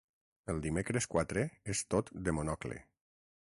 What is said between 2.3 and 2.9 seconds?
Monocle.